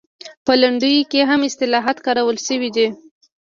په 0.45 0.53
لنډیو 0.61 1.03
کې 1.11 1.19
هم 1.29 1.39
اصطلاحات 1.49 1.97
کارول 2.05 2.37
شوي 2.47 2.69
دي 2.75 2.87